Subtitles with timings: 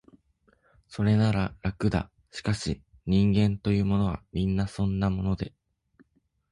[0.87, 5.53] それなら、楽だ、しかし、人間というものは、皆そんなもので、